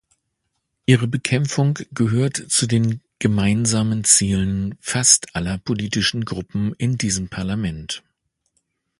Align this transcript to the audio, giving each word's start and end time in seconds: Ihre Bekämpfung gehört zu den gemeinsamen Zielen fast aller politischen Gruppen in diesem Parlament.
Ihre 0.87 1.05
Bekämpfung 1.05 1.77
gehört 1.91 2.35
zu 2.49 2.65
den 2.65 3.01
gemeinsamen 3.19 4.03
Zielen 4.03 4.75
fast 4.81 5.35
aller 5.35 5.59
politischen 5.59 6.25
Gruppen 6.25 6.73
in 6.79 6.97
diesem 6.97 7.29
Parlament. 7.29 8.01